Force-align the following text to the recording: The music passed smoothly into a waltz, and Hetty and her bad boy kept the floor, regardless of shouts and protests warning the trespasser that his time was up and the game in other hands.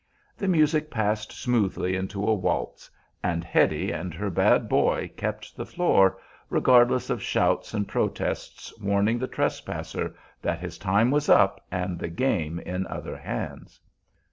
The 0.35 0.47
music 0.47 0.89
passed 0.89 1.31
smoothly 1.31 1.95
into 1.95 2.23
a 2.25 2.33
waltz, 2.33 2.89
and 3.21 3.43
Hetty 3.43 3.91
and 3.91 4.15
her 4.15 4.31
bad 4.31 4.67
boy 4.67 5.11
kept 5.15 5.55
the 5.55 5.63
floor, 5.63 6.17
regardless 6.49 7.11
of 7.11 7.21
shouts 7.21 7.71
and 7.75 7.87
protests 7.87 8.75
warning 8.79 9.19
the 9.19 9.27
trespasser 9.27 10.15
that 10.41 10.57
his 10.57 10.79
time 10.79 11.11
was 11.11 11.29
up 11.29 11.63
and 11.71 11.99
the 11.99 12.09
game 12.09 12.57
in 12.57 12.87
other 12.87 13.15
hands. 13.17 13.79